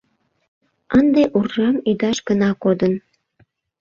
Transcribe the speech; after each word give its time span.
Ынде 0.99 1.23
уржам 1.37 1.75
ӱдаш 1.89 2.17
гына 2.27 2.49
кодын. 2.63 2.93